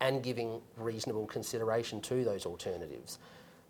and 0.00 0.22
giving 0.22 0.60
reasonable 0.78 1.26
consideration 1.26 2.00
to 2.00 2.24
those 2.24 2.46
alternatives. 2.46 3.18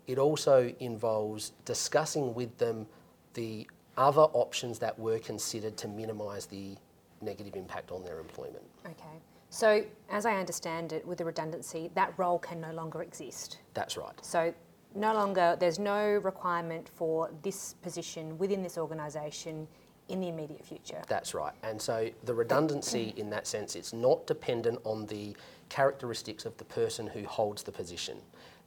It 0.07 0.17
also 0.19 0.73
involves 0.79 1.51
discussing 1.65 2.33
with 2.33 2.57
them 2.57 2.87
the 3.33 3.67
other 3.97 4.21
options 4.21 4.79
that 4.79 4.97
were 4.97 5.19
considered 5.19 5.77
to 5.77 5.87
minimise 5.87 6.45
the 6.45 6.75
negative 7.21 7.55
impact 7.55 7.91
on 7.91 8.03
their 8.03 8.19
employment. 8.19 8.63
Okay. 8.85 9.19
So, 9.49 9.85
as 10.09 10.25
I 10.25 10.35
understand 10.35 10.91
it, 10.91 11.05
with 11.07 11.19
the 11.19 11.25
redundancy, 11.25 11.89
that 11.95 12.13
role 12.17 12.39
can 12.39 12.59
no 12.59 12.73
longer 12.73 13.01
exist. 13.01 13.59
That's 13.73 13.95
right. 13.95 14.13
So, 14.21 14.53
no 14.95 15.13
longer, 15.13 15.55
there's 15.59 15.79
no 15.79 16.15
requirement 16.23 16.89
for 16.95 17.29
this 17.41 17.75
position 17.81 18.37
within 18.37 18.61
this 18.61 18.77
organisation 18.77 19.67
in 20.09 20.19
the 20.19 20.27
immediate 20.27 20.65
future. 20.65 21.01
That's 21.07 21.33
right. 21.33 21.53
And 21.63 21.81
so 21.81 22.09
the 22.23 22.33
redundancy 22.33 23.13
in 23.17 23.29
that 23.31 23.47
sense, 23.47 23.75
it's 23.75 23.93
not 23.93 24.27
dependent 24.27 24.79
on 24.83 25.05
the 25.07 25.35
characteristics 25.69 26.45
of 26.45 26.55
the 26.57 26.65
person 26.65 27.07
who 27.07 27.25
holds 27.25 27.63
the 27.63 27.71
position. 27.71 28.17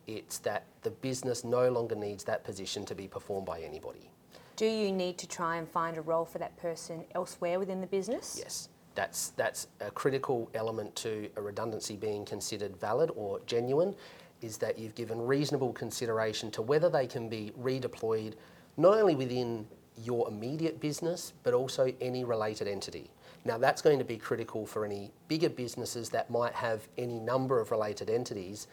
It's 0.07 0.39
that 0.39 0.65
the 0.83 0.91
business 0.91 1.45
no 1.45 1.71
longer 1.71 1.95
needs 1.95 2.25
that 2.25 2.45
position 2.45 2.85
to 2.87 2.95
be 2.95 3.07
performed 3.07 3.47
by 3.47 3.61
anybody. 3.61 4.11
Do 4.59 4.67
you 4.67 4.91
need 4.91 5.19
to 5.19 5.29
try 5.29 5.59
and 5.59 5.69
find 5.69 5.97
a 5.97 6.01
role 6.01 6.25
for 6.25 6.39
that 6.39 6.57
person 6.57 7.05
elsewhere 7.15 7.61
within 7.61 7.81
the 7.81 7.87
business? 7.87 8.41
Yes. 8.41 8.69
That's, 8.97 9.29
that's 9.37 9.69
a 9.79 9.93
critical 9.93 10.51
element 10.53 10.97
to 10.97 11.31
a 11.37 11.41
redundancy 11.41 11.95
being 11.95 12.25
considered 12.25 12.77
valid 12.77 13.13
or 13.15 13.39
genuine, 13.47 13.95
is 14.43 14.57
that 14.57 14.77
you've 14.77 14.97
given 14.97 15.25
reasonable 15.25 15.73
consideration 15.73 16.51
to 16.51 16.63
whether 16.63 16.89
they 16.89 17.07
can 17.07 17.29
be 17.29 17.53
redeployed 17.57 18.35
not 18.77 18.95
only 18.95 19.15
within 19.15 19.65
your 19.97 20.27
immediate 20.27 20.81
business, 20.81 21.35
but 21.45 21.55
also 21.55 21.93
any 22.01 22.25
related 22.25 22.67
entity. 22.67 23.13
Now, 23.45 23.59
that's 23.59 23.81
going 23.81 24.01
to 24.01 24.05
be 24.05 24.17
critical 24.17 24.67
for 24.67 24.85
any 24.85 25.13
bigger 25.29 25.51
businesses 25.51 26.11
that 26.11 26.31
might 26.31 26.55
have 26.55 26.89
any 26.99 27.21
number 27.21 27.61
of 27.61 27.71
related 27.71 28.11
entities. 28.11 28.67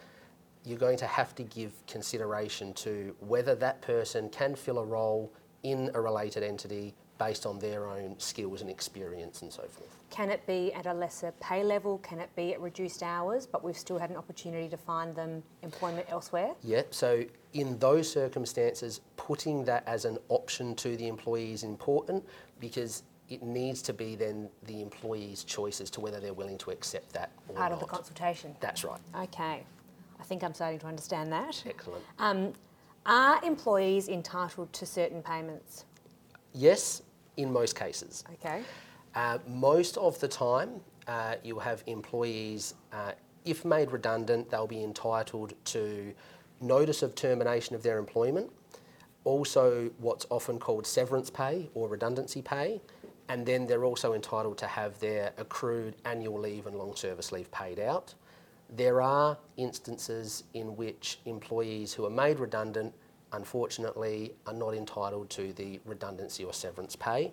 You're 0.64 0.78
going 0.78 0.98
to 0.98 1.06
have 1.06 1.36
to 1.36 1.44
give 1.44 1.74
consideration 1.86 2.74
to 2.74 3.14
whether 3.20 3.54
that 3.54 3.82
person 3.82 4.28
can 4.30 4.56
fill 4.56 4.80
a 4.80 4.84
role 4.84 5.32
in 5.66 5.90
a 5.94 6.00
related 6.00 6.42
entity 6.44 6.94
based 7.18 7.44
on 7.46 7.58
their 7.58 7.86
own 7.86 8.14
skills 8.18 8.60
and 8.60 8.70
experience 8.70 9.42
and 9.42 9.52
so 9.52 9.62
forth. 9.62 10.04
Can 10.10 10.30
it 10.30 10.46
be 10.46 10.72
at 10.74 10.86
a 10.86 10.92
lesser 10.92 11.32
pay 11.40 11.64
level? 11.64 11.98
Can 11.98 12.20
it 12.20 12.30
be 12.36 12.52
at 12.52 12.60
reduced 12.60 13.02
hours, 13.02 13.46
but 13.46 13.64
we've 13.64 13.76
still 13.76 13.98
had 13.98 14.10
an 14.10 14.16
opportunity 14.16 14.68
to 14.68 14.76
find 14.76 15.14
them 15.16 15.42
employment 15.62 16.06
elsewhere? 16.08 16.52
Yeah, 16.62 16.82
so 16.90 17.24
in 17.54 17.78
those 17.78 18.10
circumstances, 18.10 19.00
putting 19.16 19.64
that 19.64 19.82
as 19.88 20.04
an 20.04 20.18
option 20.28 20.76
to 20.76 20.96
the 20.96 21.08
employee 21.08 21.52
is 21.52 21.64
important 21.64 22.22
because 22.60 23.02
it 23.28 23.42
needs 23.42 23.82
to 23.82 23.92
be 23.92 24.14
then 24.14 24.48
the 24.66 24.80
employee's 24.82 25.42
choice 25.42 25.80
as 25.80 25.90
to 25.90 26.00
whether 26.00 26.20
they're 26.20 26.34
willing 26.34 26.58
to 26.58 26.70
accept 26.70 27.12
that 27.14 27.30
or 27.48 27.56
Part 27.56 27.70
not. 27.72 27.74
of 27.76 27.80
the 27.80 27.86
consultation. 27.86 28.54
That's 28.60 28.84
right. 28.84 29.00
Okay. 29.24 29.64
I 30.20 30.22
think 30.22 30.44
I'm 30.44 30.54
starting 30.54 30.78
to 30.80 30.86
understand 30.86 31.32
that. 31.32 31.62
Excellent. 31.66 32.04
Um, 32.20 32.52
are 33.06 33.42
employees 33.44 34.08
entitled 34.08 34.72
to 34.74 34.84
certain 34.84 35.22
payments? 35.22 35.84
Yes, 36.52 37.02
in 37.36 37.52
most 37.52 37.74
cases. 37.74 38.24
Okay. 38.34 38.62
Uh, 39.14 39.38
most 39.48 39.96
of 39.96 40.18
the 40.20 40.28
time, 40.28 40.80
uh, 41.06 41.36
you'll 41.42 41.60
have 41.60 41.82
employees, 41.86 42.74
uh, 42.92 43.12
if 43.44 43.64
made 43.64 43.90
redundant, 43.92 44.50
they'll 44.50 44.66
be 44.66 44.82
entitled 44.82 45.54
to 45.64 46.12
notice 46.60 47.02
of 47.02 47.14
termination 47.14 47.74
of 47.74 47.82
their 47.82 47.98
employment, 47.98 48.50
also 49.24 49.90
what's 49.98 50.26
often 50.30 50.58
called 50.58 50.86
severance 50.86 51.30
pay 51.30 51.70
or 51.74 51.88
redundancy 51.88 52.42
pay, 52.42 52.80
and 53.28 53.44
then 53.44 53.66
they're 53.66 53.84
also 53.84 54.14
entitled 54.14 54.58
to 54.58 54.66
have 54.66 54.98
their 55.00 55.32
accrued 55.36 55.94
annual 56.04 56.38
leave 56.38 56.66
and 56.66 56.76
long 56.76 56.94
service 56.94 57.32
leave 57.32 57.50
paid 57.50 57.78
out. 57.78 58.14
There 58.70 59.00
are 59.00 59.38
instances 59.56 60.44
in 60.54 60.76
which 60.76 61.20
employees 61.24 61.92
who 61.92 62.04
are 62.04 62.10
made 62.10 62.40
redundant, 62.40 62.92
unfortunately, 63.32 64.32
are 64.46 64.52
not 64.52 64.74
entitled 64.74 65.30
to 65.30 65.52
the 65.52 65.80
redundancy 65.84 66.44
or 66.44 66.52
severance 66.52 66.96
pay, 66.96 67.32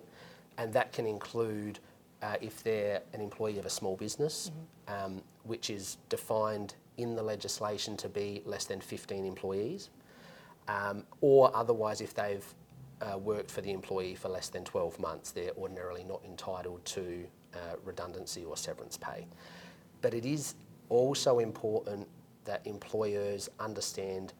and 0.58 0.72
that 0.72 0.92
can 0.92 1.06
include 1.06 1.80
uh, 2.22 2.36
if 2.40 2.62
they're 2.62 3.02
an 3.12 3.20
employee 3.20 3.58
of 3.58 3.66
a 3.66 3.70
small 3.70 3.96
business, 3.96 4.50
um, 4.88 5.20
which 5.42 5.70
is 5.70 5.98
defined 6.08 6.74
in 6.96 7.16
the 7.16 7.22
legislation 7.22 7.96
to 7.96 8.08
be 8.08 8.40
less 8.46 8.64
than 8.64 8.80
15 8.80 9.24
employees, 9.26 9.90
um, 10.68 11.04
or 11.20 11.54
otherwise 11.54 12.00
if 12.00 12.14
they've 12.14 12.46
uh, 13.02 13.18
worked 13.18 13.50
for 13.50 13.60
the 13.60 13.72
employee 13.72 14.14
for 14.14 14.28
less 14.28 14.48
than 14.48 14.64
12 14.64 14.98
months, 15.00 15.32
they're 15.32 15.52
ordinarily 15.58 16.04
not 16.04 16.22
entitled 16.24 16.84
to 16.84 17.26
uh, 17.54 17.58
redundancy 17.84 18.44
or 18.44 18.56
severance 18.56 18.96
pay. 18.96 19.26
But 20.00 20.14
it 20.14 20.24
is 20.24 20.54
also 20.94 21.38
important 21.38 22.06
that 22.44 22.66
employers 22.66 23.48
understand 23.58 24.32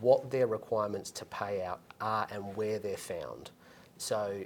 what 0.00 0.30
their 0.30 0.46
requirements 0.46 1.10
to 1.10 1.24
pay 1.26 1.62
out 1.62 1.80
are 2.00 2.26
and 2.30 2.56
where 2.56 2.78
they're 2.78 2.96
found. 2.96 3.50
So, 3.96 4.42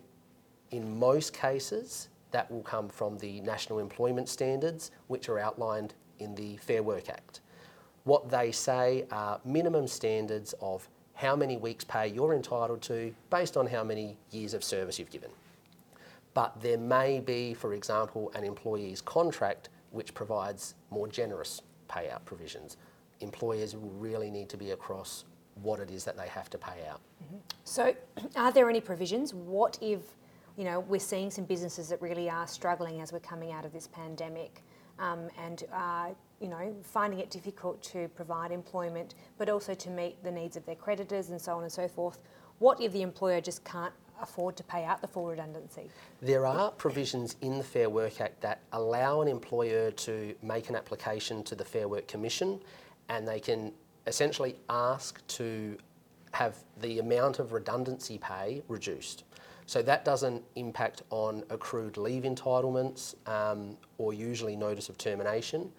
in 0.70 0.98
most 0.98 1.32
cases, 1.32 2.08
that 2.30 2.50
will 2.50 2.62
come 2.62 2.88
from 2.88 3.18
the 3.18 3.40
National 3.42 3.78
Employment 3.78 4.28
Standards, 4.28 4.90
which 5.06 5.28
are 5.28 5.38
outlined 5.38 5.94
in 6.18 6.34
the 6.34 6.56
Fair 6.56 6.82
Work 6.82 7.08
Act. 7.08 7.40
What 8.04 8.28
they 8.28 8.50
say 8.50 9.06
are 9.12 9.40
minimum 9.44 9.86
standards 9.86 10.54
of 10.60 10.88
how 11.14 11.36
many 11.36 11.56
weeks' 11.56 11.84
pay 11.84 12.08
you're 12.08 12.34
entitled 12.34 12.82
to 12.82 13.14
based 13.30 13.56
on 13.56 13.66
how 13.66 13.84
many 13.84 14.16
years 14.30 14.52
of 14.52 14.64
service 14.64 14.98
you've 14.98 15.10
given. 15.10 15.30
But 16.34 16.60
there 16.60 16.78
may 16.78 17.20
be, 17.20 17.54
for 17.54 17.72
example, 17.72 18.32
an 18.34 18.42
employee's 18.42 19.00
contract 19.00 19.68
which 19.94 20.12
provides 20.12 20.74
more 20.90 21.06
generous 21.06 21.62
payout 21.88 22.24
provisions. 22.24 22.76
Employers 23.20 23.76
will 23.76 23.90
really 23.90 24.30
need 24.30 24.48
to 24.48 24.56
be 24.56 24.72
across 24.72 25.24
what 25.62 25.78
it 25.78 25.90
is 25.90 26.04
that 26.04 26.16
they 26.16 26.26
have 26.26 26.50
to 26.50 26.58
pay 26.58 26.86
out. 26.90 27.00
So, 27.62 27.94
are 28.36 28.52
there 28.52 28.68
any 28.68 28.80
provisions? 28.80 29.32
What 29.32 29.78
if, 29.80 30.00
you 30.56 30.64
know, 30.64 30.80
we're 30.80 30.98
seeing 30.98 31.30
some 31.30 31.44
businesses 31.44 31.88
that 31.88 32.02
really 32.02 32.28
are 32.28 32.46
struggling 32.46 33.00
as 33.00 33.12
we're 33.12 33.20
coming 33.20 33.52
out 33.52 33.64
of 33.64 33.72
this 33.72 33.86
pandemic 33.86 34.62
um, 34.98 35.28
and 35.38 35.62
are, 35.72 36.10
you 36.40 36.48
know, 36.48 36.74
finding 36.82 37.20
it 37.20 37.30
difficult 37.30 37.80
to 37.84 38.08
provide 38.08 38.50
employment, 38.50 39.14
but 39.38 39.48
also 39.48 39.74
to 39.74 39.90
meet 39.90 40.22
the 40.24 40.30
needs 40.30 40.56
of 40.56 40.66
their 40.66 40.74
creditors 40.74 41.30
and 41.30 41.40
so 41.40 41.56
on 41.56 41.62
and 41.62 41.72
so 41.72 41.86
forth? 41.86 42.18
What 42.58 42.80
if 42.80 42.92
the 42.92 43.02
employer 43.02 43.40
just 43.40 43.64
can't 43.64 43.94
afford 44.20 44.56
to 44.56 44.62
pay 44.64 44.84
out 44.84 45.00
the 45.00 45.06
full 45.06 45.26
redundancy? 45.26 45.90
There 46.20 46.46
are 46.46 46.70
provisions 46.70 47.36
in 47.40 47.58
the 47.58 47.64
Fair 47.64 47.90
Work 47.90 48.20
Act 48.20 48.40
that 48.42 48.60
allow 48.72 49.20
an 49.20 49.28
employer 49.28 49.90
to 49.90 50.34
make 50.42 50.68
an 50.68 50.76
application 50.76 51.42
to 51.44 51.54
the 51.54 51.64
Fair 51.64 51.88
Work 51.88 52.08
Commission 52.08 52.60
and 53.08 53.26
they 53.26 53.40
can 53.40 53.72
essentially 54.06 54.56
ask 54.68 55.26
to 55.26 55.76
have 56.32 56.56
the 56.80 56.98
amount 56.98 57.38
of 57.38 57.52
redundancy 57.52 58.18
pay 58.18 58.62
reduced. 58.68 59.24
So 59.66 59.82
that 59.82 60.04
doesn't 60.04 60.42
impact 60.56 61.02
on 61.10 61.44
accrued 61.48 61.96
leave 61.96 62.24
entitlements 62.24 63.14
um, 63.28 63.76
or 63.98 64.12
usually 64.12 64.56
notice 64.56 64.88
of 64.88 64.98
termination, 64.98 65.70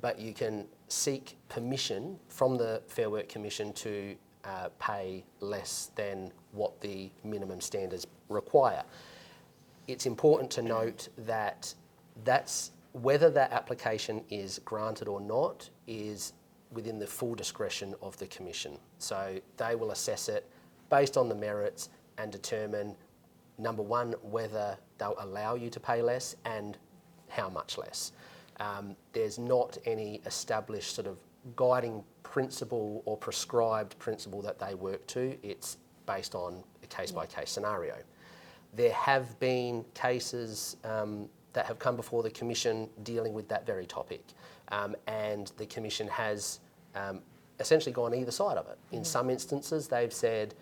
but 0.00 0.18
you 0.18 0.32
can 0.32 0.66
seek 0.88 1.36
permission 1.48 2.18
from 2.28 2.56
the 2.56 2.82
Fair 2.86 3.10
Work 3.10 3.28
Commission 3.28 3.72
to 3.74 4.14
uh, 4.44 4.68
pay 4.78 5.24
less 5.40 5.90
than 5.94 6.32
what 6.52 6.80
the 6.80 7.10
minimum 7.24 7.60
standards 7.60 8.06
require. 8.28 8.82
It's 9.88 10.06
important 10.06 10.50
to 10.52 10.62
note 10.62 11.08
that 11.18 11.74
that's 12.24 12.72
whether 12.92 13.30
that 13.30 13.52
application 13.52 14.22
is 14.30 14.60
granted 14.64 15.08
or 15.08 15.20
not 15.20 15.68
is 15.86 16.34
within 16.72 16.98
the 16.98 17.06
full 17.06 17.34
discretion 17.34 17.94
of 18.02 18.16
the 18.18 18.26
Commission. 18.26 18.78
So 18.98 19.38
they 19.56 19.74
will 19.74 19.90
assess 19.90 20.28
it 20.28 20.48
based 20.90 21.16
on 21.16 21.28
the 21.28 21.34
merits 21.34 21.88
and 22.18 22.30
determine, 22.30 22.94
number 23.58 23.82
one, 23.82 24.14
whether 24.22 24.76
they'll 24.98 25.16
allow 25.18 25.54
you 25.54 25.70
to 25.70 25.80
pay 25.80 26.02
less 26.02 26.36
and 26.44 26.76
how 27.28 27.48
much 27.48 27.78
less. 27.78 28.12
Um, 28.60 28.94
there's 29.12 29.38
not 29.38 29.78
any 29.86 30.20
established 30.26 30.94
sort 30.94 31.06
of 31.06 31.18
guiding 31.56 32.04
principle 32.22 33.02
or 33.04 33.16
prescribed 33.16 33.98
principle 33.98 34.42
that 34.42 34.58
they 34.58 34.74
work 34.74 35.06
to. 35.08 35.36
It's 35.42 35.78
based 36.06 36.34
on 36.34 36.62
a 36.82 36.86
case 36.86 37.10
by 37.10 37.26
case 37.26 37.50
scenario. 37.50 37.96
There 38.74 38.92
have 38.92 39.38
been 39.38 39.84
cases 39.94 40.76
um, 40.84 41.28
that 41.52 41.66
have 41.66 41.78
come 41.78 41.96
before 41.96 42.22
the 42.22 42.30
Commission 42.30 42.88
dealing 43.02 43.34
with 43.34 43.48
that 43.48 43.66
very 43.66 43.86
topic, 43.86 44.24
um, 44.68 44.96
and 45.06 45.52
the 45.58 45.66
Commission 45.66 46.08
has 46.08 46.60
um, 46.94 47.20
essentially 47.60 47.92
gone 47.92 48.14
either 48.14 48.30
side 48.30 48.56
of 48.56 48.66
it. 48.68 48.78
In 48.92 49.04
some 49.04 49.28
instances, 49.28 49.88
they've 49.88 50.12
said, 50.12 50.54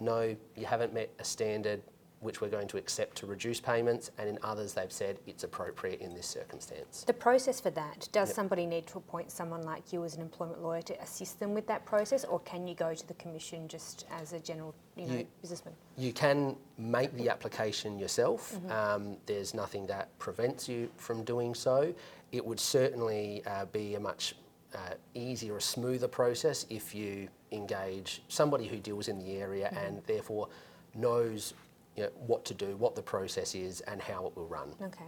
no, 0.00 0.34
you 0.56 0.66
haven't 0.66 0.92
met 0.92 1.10
a 1.20 1.24
standard 1.24 1.80
which 2.22 2.40
we're 2.40 2.48
going 2.48 2.68
to 2.68 2.76
accept 2.76 3.16
to 3.18 3.26
reduce 3.26 3.60
payments, 3.60 4.10
and 4.16 4.28
in 4.28 4.38
others, 4.42 4.72
they've 4.72 4.92
said 4.92 5.18
it's 5.26 5.42
appropriate 5.44 6.00
in 6.00 6.14
this 6.14 6.26
circumstance. 6.26 7.04
The 7.04 7.12
process 7.12 7.60
for 7.60 7.70
that, 7.70 8.08
does 8.12 8.32
somebody 8.32 8.64
need 8.64 8.86
to 8.86 8.98
appoint 8.98 9.30
someone 9.30 9.62
like 9.62 9.92
you 9.92 10.04
as 10.04 10.14
an 10.14 10.22
employment 10.22 10.62
lawyer 10.62 10.82
to 10.82 11.02
assist 11.02 11.40
them 11.40 11.52
with 11.52 11.66
that 11.66 11.84
process, 11.84 12.24
or 12.24 12.38
can 12.40 12.66
you 12.66 12.74
go 12.74 12.94
to 12.94 13.08
the 13.08 13.14
commission 13.14 13.66
just 13.66 14.06
as 14.10 14.32
a 14.32 14.38
general, 14.38 14.74
you 14.96 15.06
know, 15.06 15.14
You- 15.16 15.26
businessman? 15.40 15.74
You 15.96 16.12
can 16.12 16.56
make 16.78 17.12
the 17.14 17.28
application 17.28 17.98
yourself. 17.98 18.56
Um, 18.70 19.16
there's 19.26 19.52
nothing 19.52 19.86
that 19.88 20.16
prevents 20.18 20.68
you 20.68 20.90
from 20.96 21.24
doing 21.24 21.54
so. 21.54 21.92
It 22.30 22.46
would 22.46 22.60
certainly 22.60 23.42
uh, 23.46 23.66
be 23.66 23.96
a 23.96 24.00
much 24.00 24.36
uh, 24.74 24.94
easier, 25.14 25.56
a 25.56 25.60
smoother 25.60 26.08
process 26.08 26.64
if 26.70 26.94
you 26.94 27.28
engage 27.50 28.22
somebody 28.28 28.66
who 28.66 28.78
deals 28.78 29.08
in 29.08 29.18
the 29.18 29.36
area 29.36 29.68
and 29.76 30.02
therefore 30.06 30.48
knows 30.94 31.52
you 31.96 32.04
know, 32.04 32.10
what 32.26 32.44
to 32.46 32.54
do, 32.54 32.76
what 32.76 32.94
the 32.94 33.02
process 33.02 33.54
is, 33.54 33.80
and 33.82 34.00
how 34.00 34.26
it 34.26 34.36
will 34.36 34.46
run. 34.46 34.74
Okay. 34.82 35.04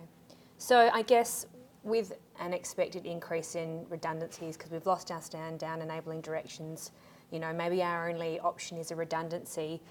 So 0.58 0.90
I 0.92 1.02
guess 1.02 1.46
with 1.82 2.14
an 2.40 2.52
expected 2.52 3.06
increase 3.06 3.54
in 3.54 3.84
redundancies, 3.88 4.56
because 4.56 4.72
we've 4.72 4.86
lost 4.86 5.10
our 5.10 5.20
stand 5.20 5.58
down 5.58 5.82
enabling 5.82 6.22
directions, 6.22 6.92
you 7.30 7.38
know, 7.38 7.52
maybe 7.52 7.82
our 7.82 8.08
only 8.08 8.40
option 8.40 8.78
is 8.78 8.90
a 8.90 8.96
redundancy. 8.96 9.82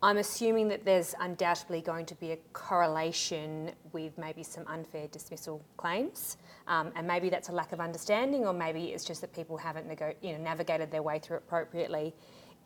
I'm 0.00 0.18
assuming 0.18 0.68
that 0.68 0.84
there's 0.84 1.14
undoubtedly 1.20 1.80
going 1.80 2.06
to 2.06 2.14
be 2.14 2.30
a 2.30 2.36
correlation 2.52 3.72
with 3.92 4.16
maybe 4.16 4.44
some 4.44 4.64
unfair 4.68 5.08
dismissal 5.08 5.60
claims, 5.76 6.36
um, 6.68 6.92
and 6.94 7.06
maybe 7.06 7.28
that's 7.30 7.48
a 7.48 7.52
lack 7.52 7.72
of 7.72 7.80
understanding, 7.80 8.46
or 8.46 8.52
maybe 8.52 8.86
it's 8.86 9.04
just 9.04 9.20
that 9.22 9.32
people 9.32 9.56
haven't 9.56 9.88
nego- 9.88 10.14
you 10.22 10.32
know, 10.32 10.38
navigated 10.38 10.90
their 10.92 11.02
way 11.02 11.18
through 11.18 11.38
appropriately. 11.38 12.14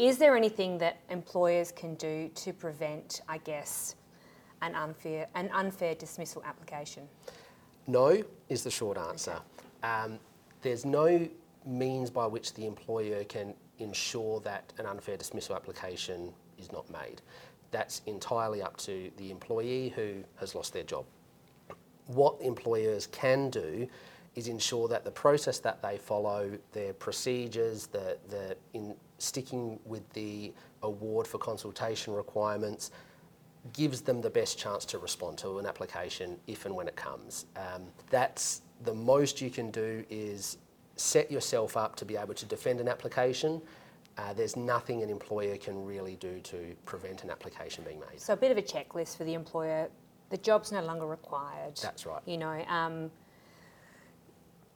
Is 0.03 0.19
there 0.19 0.37
anything 0.37 0.79
that 0.79 0.97
employers 1.11 1.71
can 1.71 1.95
do 1.95 2.29
to 2.35 2.53
prevent, 2.53 3.21
I 3.29 3.39
guess, 3.39 3.95
an 4.61 4.75
unfair 4.75 5.29
an 5.37 5.49
unfair 5.55 5.95
dismissal 5.95 6.43
application? 6.45 7.05
No 7.87 8.21
is 8.49 8.65
the 8.65 8.71
short 8.71 8.99
answer. 8.99 9.39
Um, 9.85 10.19
there's 10.61 10.85
no 10.85 11.29
means 11.65 12.11
by 12.11 12.27
which 12.27 12.53
the 12.55 12.67
employer 12.67 13.23
can 13.23 13.55
ensure 13.79 14.41
that 14.41 14.73
an 14.79 14.87
unfair 14.87 15.17
dismissal 15.17 15.55
application 15.55 16.33
is 16.59 16.73
not 16.73 16.91
made. 16.91 17.23
That's 17.71 18.03
entirely 18.07 18.61
up 18.61 18.77
to 18.79 19.09
the 19.19 19.31
employee 19.31 19.91
who 19.91 20.25
has 20.41 20.57
lost 20.57 20.73
their 20.73 20.83
job. 20.83 21.05
What 22.09 22.41
employers 22.41 23.07
can 23.07 23.51
do 23.51 23.87
is 24.35 24.49
ensure 24.49 24.89
that 24.89 25.05
the 25.05 25.13
process 25.13 25.61
that 25.61 25.81
they 25.81 25.97
follow, 25.97 26.59
their 26.73 26.93
procedures, 26.93 27.87
the, 27.87 28.19
the 28.29 28.57
in 28.73 28.97
sticking 29.23 29.79
with 29.85 30.09
the 30.13 30.53
award 30.83 31.27
for 31.27 31.39
consultation 31.39 32.13
requirements, 32.13 32.91
gives 33.73 34.01
them 34.01 34.21
the 34.21 34.31
best 34.31 34.59
chance 34.59 34.85
to 34.85 34.99
respond 34.99 35.39
to 35.39 35.59
an 35.59 35.67
application 35.67 36.37
if 36.47 36.67
and 36.67 36.75
when 36.75 36.89
it 36.89 36.97
comes. 36.97 37.47
Um, 37.57 37.85
that's 38.11 38.63
the 38.83 38.93
most 38.93 39.41
you 39.41 39.51
can 39.51 39.71
do 39.71 40.05
is 40.11 40.59
set 40.97 41.31
yourself 41.31 41.77
up 41.77 41.95
to 41.97 42.05
be 42.05 42.17
able 42.17 42.35
to 42.35 42.47
defend 42.47 42.81
an 42.81 42.89
application. 42.89 43.63
Uh, 44.19 44.33
there's 44.33 44.57
nothing 44.57 45.03
an 45.03 45.09
employer 45.09 45.57
can 45.57 45.85
really 45.85 46.17
do 46.17 46.41
to 46.41 46.75
prevent 46.85 47.23
an 47.23 47.31
application 47.31 47.85
being 47.85 48.01
made. 48.01 48.21
So 48.21 48.33
a 48.33 48.37
bit 48.37 48.51
of 48.51 48.59
a 48.59 48.63
checklist 48.63 49.17
for 49.17 49.25
the 49.25 49.35
employer. 49.35 49.89
The 50.31 50.37
job's 50.39 50.73
no 50.73 50.83
longer 50.83 51.07
required. 51.07 51.77
That's 51.77 52.05
right. 52.05 52.23
You 52.27 52.39
know, 52.39 52.65
um, 52.69 53.11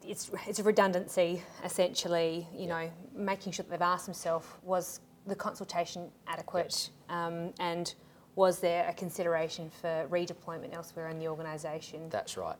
it's 0.05 0.31
it's 0.47 0.59
a 0.59 0.63
redundancy 0.63 1.43
essentially. 1.65 2.47
You 2.55 2.67
know, 2.67 2.91
making 3.15 3.53
sure 3.53 3.65
that 3.65 3.71
they've 3.71 3.83
asked 3.83 4.07
themselves 4.07 4.47
was 4.63 5.01
the 5.27 5.35
consultation 5.35 6.09
adequate, 6.27 6.91
um, 7.09 7.53
and 7.59 7.95
was 8.37 8.61
there 8.61 8.87
a 8.89 8.93
consideration 8.93 9.71
for 9.81 10.07
redeployment 10.11 10.75
elsewhere 10.75 11.09
in 11.09 11.19
the 11.19 11.27
organisation? 11.27 12.09
That's 12.11 12.37
right. 12.37 12.57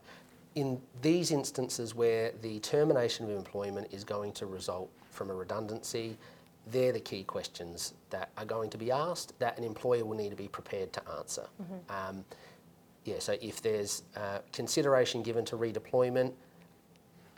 In 0.55 0.81
these 1.03 1.31
instances 1.33 1.95
where 1.95 2.33
the 2.41 2.59
termination 2.61 3.27
of 3.27 3.37
employment 3.37 3.89
is 3.93 4.03
going 4.03 4.33
to 4.33 4.47
result 4.47 4.91
from 5.11 5.29
a 5.31 5.35
redundancy, 5.35 6.17
they're 6.69 6.93
the 6.93 7.01
key 7.01 7.25
questions 7.25 7.93
that 8.09 8.31
are 8.39 8.47
going 8.47 8.71
to 8.71 8.79
be 8.79 8.91
asked 8.91 9.39
that 9.39 9.59
an 9.59 9.65
employer 9.65 10.05
will 10.05 10.17
need 10.17 10.31
to 10.31 10.37
be 10.37 10.49
prepared 10.49 10.95
to 10.95 11.03
answer. 11.19 11.47
Um, 11.91 12.25
yeah, 13.05 13.19
so 13.19 13.37
if 13.41 13.61
there's 13.61 14.03
uh, 14.17 14.39
consideration 14.53 15.23
given 15.23 15.45
to 15.45 15.57
redeployment 15.57 16.33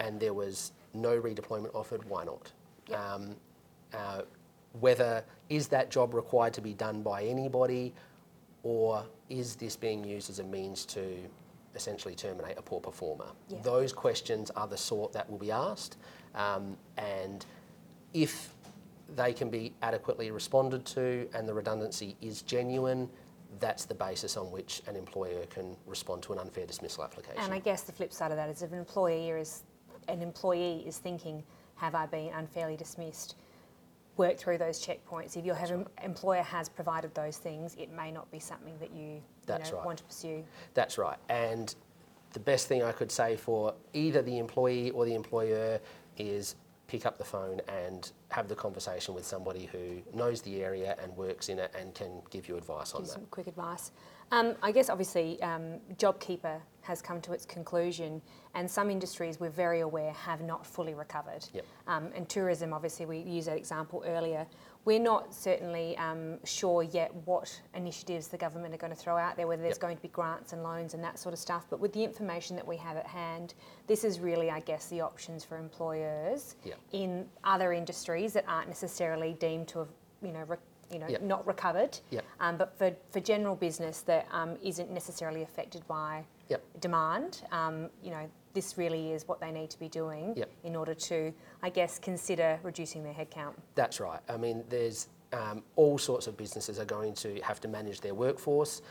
and 0.01 0.21
there 0.21 0.35
was 0.35 0.73
no 0.95 1.21
redeployment 1.21 1.75
offered, 1.75 2.05
why 2.09 2.25
not? 2.25 2.51
Yep. 2.89 2.99
Um, 2.99 3.37
uh, 3.95 4.23
whether 4.81 5.25
is 5.49 5.69
that 5.69 5.91
job 5.91 6.15
required 6.15 6.53
to 6.55 6.61
be 6.61 6.75
done 6.75 7.03
by 7.03 7.25
anybody 7.25 7.95
or 8.63 9.05
is 9.29 9.57
this 9.57 9.77
being 9.77 10.05
used 10.05 10.31
as 10.31 10.39
a 10.39 10.45
means 10.45 10.85
to 10.85 11.17
essentially 11.75 12.15
terminate 12.15 12.59
a 12.59 12.63
poor 12.63 12.81
performer? 12.81 13.27
Yeah. 13.49 13.59
Those 13.63 13.93
questions 13.93 14.51
are 14.51 14.67
the 14.67 14.77
sort 14.77 15.13
that 15.13 15.29
will 15.31 15.39
be 15.39 15.51
asked, 15.51 15.97
um, 16.35 16.77
and 16.97 17.45
if 18.13 18.55
they 19.17 19.33
can 19.33 19.49
be 19.49 19.73
adequately 19.83 20.31
responded 20.31 20.85
to 20.85 21.29
and 21.33 21.49
the 21.49 21.55
redundancy 21.55 22.17
is 22.21 22.43
genuine, 22.43 23.09
that's 23.61 23.87
the 23.87 23.95
basis 23.95 24.37
on 24.37 24.51
which 24.51 24.83
an 24.87 24.97
employer 24.97 25.47
can 25.47 25.75
respond 25.87 26.23
to 26.23 26.33
an 26.33 26.39
unfair 26.39 26.67
dismissal 26.67 27.05
application. 27.05 27.41
And 27.41 27.55
I 27.55 27.59
guess 27.59 27.83
the 27.83 27.93
flip 27.93 28.13
side 28.13 28.31
of 28.31 28.37
that 28.37 28.51
is 28.51 28.63
if 28.63 28.73
an 28.73 28.79
employer 28.79 29.39
is 29.39 29.63
an 30.09 30.23
employee 30.23 30.85
is 30.87 30.99
thinking, 30.99 31.43
have 31.77 31.95
I 31.95 32.07
been 32.07 32.33
unfairly 32.35 32.77
dismissed? 32.77 33.37
Work 34.17 34.37
through 34.37 34.59
those 34.59 34.85
checkpoints. 34.85 35.37
If 35.37 35.45
your 35.45 35.55
have, 35.55 35.87
employer 36.03 36.43
has 36.43 36.69
provided 36.69 37.15
those 37.15 37.37
things, 37.37 37.77
it 37.79 37.93
may 37.93 38.11
not 38.11 38.31
be 38.33 38.41
something 38.41 38.75
that 38.81 38.91
you, 38.91 39.07
you 39.07 39.23
That's 39.47 39.71
know, 39.71 39.77
right. 39.77 39.87
want 39.87 39.99
to 39.99 40.05
pursue. 40.05 40.45
That's 40.75 40.99
right. 40.99 41.19
And 41.29 41.75
the 42.33 42.41
best 42.41 42.67
thing 42.67 42.83
I 42.83 42.93
could 42.93 43.13
say 43.13 43.37
for 43.37 43.75
either 43.93 44.23
the 44.23 44.39
employee 44.39 44.91
or 44.91 45.05
the 45.05 45.15
employer 45.15 45.81
is 46.17 46.57
pick 46.89 47.05
up 47.05 47.19
the 47.19 47.25
phone 47.25 47.61
and 47.69 48.11
have 48.31 48.49
the 48.49 48.55
conversation 48.55 49.15
with 49.15 49.25
somebody 49.25 49.67
who 49.67 50.01
knows 50.15 50.41
the 50.43 50.63
area 50.65 50.97
and 51.03 51.15
works 51.17 51.51
in 51.51 51.59
it 51.59 51.73
and 51.79 51.95
can 51.95 52.23
give 52.31 52.49
you 52.49 52.57
advice 52.57 52.95
on 52.95 53.03
Give 53.03 53.09
that. 53.09 53.13
some 53.15 53.27
quick 53.31 53.47
advice. 53.47 53.93
Um, 54.33 54.57
I 54.63 54.73
guess 54.73 54.89
obviously 54.91 55.41
um, 55.43 55.81
JobKeeper 55.97 56.59
has 56.81 57.03
come 57.03 57.21
to 57.21 57.33
its 57.33 57.45
conclusion, 57.45 58.23
and 58.55 58.71
some 58.71 58.91
industries 58.91 59.39
we're 59.39 59.51
very 59.51 59.81
aware 59.81 60.13
have 60.13 60.41
not 60.41 60.67
fully 60.67 60.95
recovered. 60.95 61.45
Yep. 61.53 61.65
Um, 61.87 62.09
and 62.15 62.27
tourism, 62.29 62.73
obviously, 62.73 63.05
we 63.05 63.19
used 63.19 63.49
that 63.49 63.59
example 63.59 64.03
earlier. 64.07 64.47
We're 64.89 64.99
not 64.99 65.35
certainly 65.35 65.99
um, 65.99 66.39
sure 66.47 66.83
yet 66.83 67.13
what 67.27 67.61
initiatives 67.75 68.29
the 68.29 68.39
government 68.39 68.73
are 68.73 68.79
going 68.79 68.91
to 68.91 68.99
throw 68.99 69.19
out 69.19 69.37
there, 69.37 69.47
whether 69.47 69.61
there's 69.61 69.75
Yep. 69.75 69.81
going 69.83 69.97
to 69.97 70.01
be 70.03 70.09
grants 70.09 70.55
and 70.55 70.63
loans 70.63 70.95
and 70.95 71.05
that 71.05 71.19
sort 71.19 71.35
of 71.35 71.39
stuff. 71.39 71.67
But 71.69 71.79
with 71.79 71.93
the 71.93 72.03
information 72.03 72.57
that 72.57 72.67
we 72.67 72.79
have 72.79 72.97
at 72.97 73.07
hand, 73.07 73.53
this 73.87 74.03
is 74.03 74.19
really, 74.19 74.51
I 74.51 74.61
guess, 74.61 74.87
the 74.87 75.03
options 75.03 75.45
for 75.45 75.59
employers 75.59 76.57
Yep. 76.65 76.79
in 76.93 77.29
other 77.45 77.75
industries 77.75 78.33
that 78.33 78.47
aren't 78.49 78.69
necessarily 78.69 79.35
deemed 79.35 79.69
to 79.69 79.81
have, 79.81 79.89
you 80.23 80.33
know, 80.33 80.45
re- 80.49 80.57
you 80.91 80.99
know, 80.99 81.07
Yep. 81.07 81.21
not 81.21 81.47
recovered. 81.47 81.99
Yep. 82.09 82.25
Um, 82.41 82.57
but 82.57 82.73
for, 82.79 82.97
for 83.11 83.21
general 83.21 83.57
business 83.57 84.01
that 84.13 84.27
um, 84.33 84.57
isn't 84.63 84.91
necessarily 84.91 85.43
affected 85.43 85.87
by 85.87 86.25
Yep. 86.49 86.63
demand, 86.81 87.43
um, 87.53 87.91
you 88.03 88.11
know, 88.11 88.27
this 88.55 88.77
really 88.79 89.13
is 89.13 89.27
what 89.29 89.41
they 89.41 89.51
need 89.53 89.71
to 89.71 89.79
be 89.79 89.89
doing 89.89 90.35
Yep. 90.37 90.51
in 90.65 90.77
order 90.77 90.95
to, 90.95 91.33
I 91.63 91.71
guess, 91.71 91.99
consider 91.99 92.59
reducing 92.63 93.03
their 93.03 93.13
headcount. 93.15 93.55
That's 93.75 94.01
right. 94.01 94.21
I 94.29 94.37
mean, 94.37 94.65
there's 94.69 95.09
um, 95.33 95.63
all 95.77 95.99
sorts 95.99 96.27
of 96.27 96.37
businesses 96.37 96.79
are 96.79 96.85
going 96.85 97.15
to 97.15 97.41
have 97.43 97.61
to 97.61 97.69
manage 97.69 98.01
their 98.01 98.15
workforce. 98.15 98.83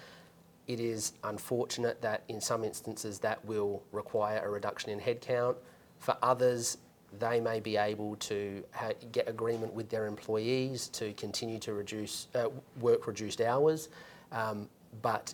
It 0.68 0.80
is 0.80 1.14
unfortunate 1.24 2.02
that 2.02 2.24
in 2.28 2.42
some 2.42 2.64
instances 2.64 3.20
that 3.20 3.44
will 3.46 3.82
require 3.92 4.42
a 4.46 4.50
reduction 4.50 4.92
in 4.92 5.00
headcount. 5.00 5.56
For 6.00 6.16
others, 6.22 6.78
they 7.20 7.40
may 7.40 7.60
be 7.60 7.78
able 7.78 8.18
to 8.18 8.64
ha- 8.74 8.92
get 9.12 9.28
agreement 9.30 9.74
with 9.74 9.90
their 9.90 10.06
employees 10.06 10.90
to 10.90 11.14
continue 11.14 11.58
to 11.60 11.74
reduce 11.74 12.28
uh, 12.36 12.50
work 12.82 13.08
reduced 13.08 13.40
hours, 13.42 13.90
um, 14.32 14.68
but 15.02 15.34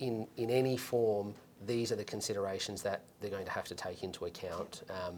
in, 0.00 0.26
in 0.36 0.50
any 0.50 0.76
form, 0.76 1.34
these 1.66 1.92
are 1.92 1.96
the 1.96 2.04
considerations 2.04 2.82
that 2.82 3.02
they're 3.20 3.30
going 3.30 3.44
to 3.44 3.50
have 3.50 3.64
to 3.64 3.74
take 3.74 4.02
into 4.02 4.26
account. 4.26 4.82
Um, 4.90 5.16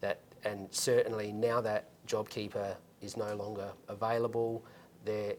that 0.00 0.20
and 0.44 0.68
certainly 0.70 1.32
now 1.32 1.60
that 1.60 1.88
JobKeeper 2.06 2.74
is 3.02 3.16
no 3.16 3.34
longer 3.34 3.70
available, 3.88 4.64
they 5.04 5.36